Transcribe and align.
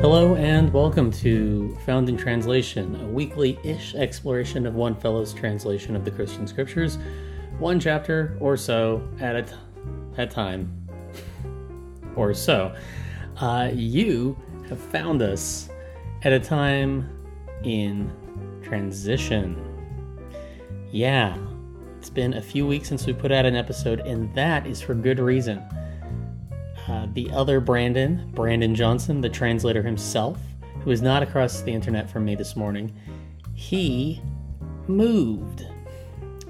Hello 0.00 0.34
and 0.34 0.72
welcome 0.72 1.10
to 1.10 1.76
Found 1.84 2.08
in 2.08 2.16
Translation, 2.16 2.98
a 3.02 3.06
weekly 3.06 3.58
ish 3.62 3.94
exploration 3.94 4.64
of 4.64 4.74
one 4.74 4.94
fellow's 4.94 5.34
translation 5.34 5.94
of 5.94 6.06
the 6.06 6.10
Christian 6.10 6.46
scriptures, 6.46 6.96
one 7.58 7.78
chapter 7.78 8.34
or 8.40 8.56
so 8.56 9.06
at 9.20 9.36
a 9.36 9.42
t- 9.42 9.54
at 10.16 10.30
time. 10.30 10.72
or 12.16 12.32
so. 12.32 12.74
Uh, 13.36 13.70
you 13.74 14.38
have 14.70 14.80
found 14.80 15.20
us 15.20 15.68
at 16.22 16.32
a 16.32 16.40
time 16.40 17.06
in 17.62 18.10
transition. 18.62 19.62
Yeah, 20.90 21.36
it's 21.98 22.08
been 22.08 22.32
a 22.32 22.42
few 22.42 22.66
weeks 22.66 22.88
since 22.88 23.04
we 23.04 23.12
put 23.12 23.32
out 23.32 23.44
an 23.44 23.54
episode, 23.54 24.00
and 24.00 24.34
that 24.34 24.66
is 24.66 24.80
for 24.80 24.94
good 24.94 25.18
reason. 25.18 25.62
Uh, 26.90 27.06
the 27.12 27.30
other 27.30 27.60
Brandon, 27.60 28.28
Brandon 28.34 28.74
Johnson, 28.74 29.20
the 29.20 29.28
translator 29.28 29.80
himself, 29.80 30.40
who 30.82 30.90
is 30.90 31.00
not 31.00 31.22
across 31.22 31.60
the 31.60 31.70
internet 31.70 32.10
from 32.10 32.24
me 32.24 32.34
this 32.34 32.56
morning, 32.56 32.92
he 33.54 34.20
moved. 34.88 35.66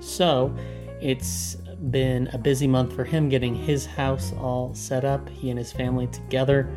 So 0.01 0.57
it's 0.99 1.57
been 1.91 2.31
a 2.33 2.39
busy 2.39 2.67
month 2.67 2.95
for 2.95 3.05
him 3.05 3.29
getting 3.29 3.55
his 3.55 3.85
house 3.85 4.33
all 4.39 4.75
set 4.75 5.05
up, 5.05 5.29
he 5.29 5.51
and 5.51 5.59
his 5.59 5.73
family 5.73 6.07
together, 6.07 6.71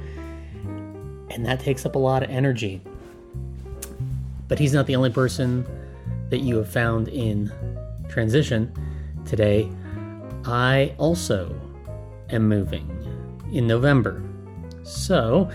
and 1.30 1.46
that 1.46 1.62
takes 1.62 1.86
up 1.86 1.96
a 1.96 2.00
lot 2.00 2.22
of 2.22 2.30
energy. 2.30 2.82
But 4.50 4.60
he's 4.60 4.74
not 4.74 4.88
the 4.88 4.98
only 4.98 5.10
person 5.10 5.66
that 6.32 6.40
you 6.40 6.58
have 6.58 6.68
found 6.68 7.08
in 7.08 7.50
transition 8.10 8.74
today. 9.26 9.72
I 10.44 10.94
also 10.98 11.58
am 12.30 12.50
moving 12.50 12.93
in 13.54 13.68
November. 13.68 14.22
So 14.84 15.50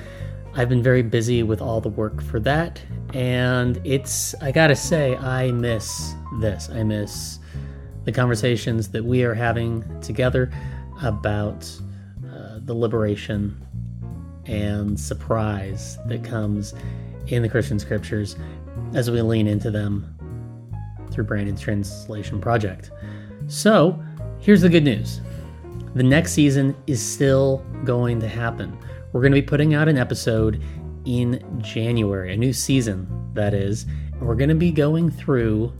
I've 0.55 0.69
been 0.69 0.83
very 0.83 1.03
busy 1.03 1.43
with 1.43 1.61
all 1.61 1.81
the 1.81 1.89
work 1.89 2.23
for 2.23 2.41
that, 2.41 2.81
and 3.13 3.81
it's, 3.85 4.35
I 4.41 4.53
gotta 4.53 4.77
say, 4.77 5.17
I 5.17 5.51
miss 5.51 6.15
this. 6.41 6.71
I 6.71 6.83
miss 6.83 7.39
the 8.05 8.13
conversations 8.13 8.89
that 8.89 9.05
we 9.05 9.23
are 9.25 9.35
having 9.35 9.85
together 10.01 10.51
about 11.03 11.71
uh, 12.27 12.59
the 12.65 12.75
liberation 12.75 13.61
and 14.47 14.99
surprise 14.99 15.99
that 16.07 16.25
comes 16.25 16.75
in 17.27 17.43
the 17.43 17.49
Christian 17.49 17.79
scriptures 17.79 18.37
as 18.95 19.11
we 19.11 19.21
lean 19.21 19.47
into 19.47 19.71
them 19.71 20.15
through 21.11 21.25
Brandon's 21.25 21.61
translation 21.61 22.41
project. 22.41 22.91
So, 23.47 24.03
here's 24.39 24.63
the 24.63 24.69
good 24.69 24.85
news 24.85 25.21
the 25.99 26.05
next 26.05 26.31
season 26.33 26.77
is 26.87 27.05
still 27.05 27.67
going 27.83 28.21
to 28.21 28.29
happen. 28.29 28.79
We're 29.13 29.21
going 29.21 29.33
to 29.33 29.41
be 29.41 29.47
putting 29.47 29.75
out 29.75 29.89
an 29.89 29.99
episode 29.99 30.63
in 31.05 31.43
January, 31.61 32.33
a 32.33 32.37
new 32.37 32.53
season, 32.53 33.09
that 33.35 33.53
is, 33.53 33.85
and 34.13 34.23
we're 34.23 34.37
going 34.37 34.49
to 34.49 34.55
be 34.55 34.71
going 34.71 35.11
through 35.11 35.73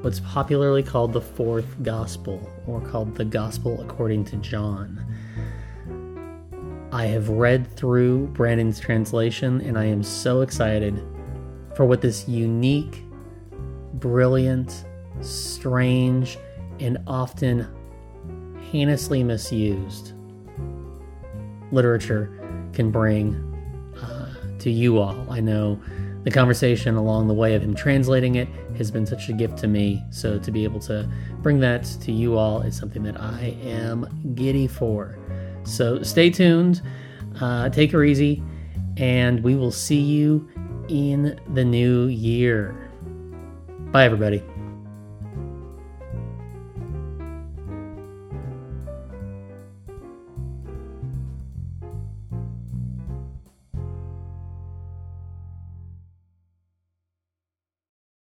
what's 0.00 0.18
popularly 0.18 0.82
called 0.82 1.12
the 1.12 1.20
fourth 1.20 1.80
gospel, 1.84 2.50
or 2.66 2.80
called 2.80 3.14
the 3.14 3.24
Gospel 3.24 3.80
according 3.80 4.24
to 4.24 4.36
John. 4.38 5.06
I 6.90 7.04
have 7.06 7.28
read 7.28 7.70
through 7.76 8.26
Brandon's 8.28 8.80
translation, 8.80 9.60
and 9.60 9.78
I 9.78 9.84
am 9.84 10.02
so 10.02 10.40
excited 10.40 11.04
for 11.76 11.84
what 11.84 12.00
this 12.00 12.28
unique, 12.28 13.04
brilliant, 13.94 14.86
strange, 15.20 16.36
and 16.80 16.98
often 17.06 17.68
heinously 18.70 19.22
misused 19.22 20.12
literature 21.72 22.30
can 22.72 22.90
bring 22.90 23.34
uh, 24.00 24.34
to 24.58 24.70
you 24.70 24.98
all. 24.98 25.26
I 25.30 25.40
know 25.40 25.80
the 26.24 26.30
conversation 26.30 26.96
along 26.96 27.28
the 27.28 27.34
way 27.34 27.54
of 27.54 27.62
him 27.62 27.74
translating 27.74 28.34
it 28.34 28.48
has 28.76 28.90
been 28.90 29.06
such 29.06 29.28
a 29.28 29.32
gift 29.32 29.58
to 29.58 29.68
me. 29.68 30.02
So 30.10 30.38
to 30.38 30.50
be 30.50 30.64
able 30.64 30.80
to 30.80 31.08
bring 31.40 31.60
that 31.60 31.84
to 32.02 32.12
you 32.12 32.36
all 32.36 32.62
is 32.62 32.76
something 32.76 33.02
that 33.04 33.20
I 33.20 33.56
am 33.62 34.34
giddy 34.34 34.66
for. 34.66 35.18
So 35.64 36.02
stay 36.02 36.30
tuned, 36.30 36.82
uh, 37.40 37.68
take 37.70 37.92
her 37.92 38.02
easy, 38.04 38.42
and 38.96 39.42
we 39.42 39.54
will 39.54 39.70
see 39.70 40.00
you 40.00 40.48
in 40.88 41.38
the 41.54 41.64
new 41.64 42.06
year. 42.06 42.74
Bye, 43.92 44.04
everybody. 44.04 44.42